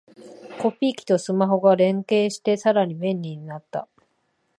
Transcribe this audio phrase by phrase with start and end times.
[0.59, 3.87] コピー機とスマホが連携してさらに便利になった